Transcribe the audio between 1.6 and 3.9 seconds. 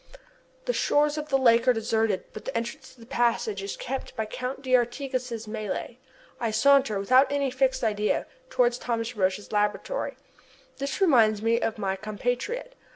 are deserted, but the entrance to the passage is